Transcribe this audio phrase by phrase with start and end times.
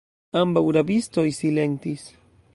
[0.39, 2.09] Ambaŭ rabistoj silentis.